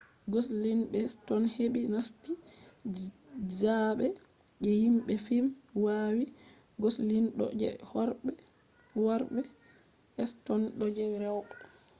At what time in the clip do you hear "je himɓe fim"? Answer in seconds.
4.63-5.45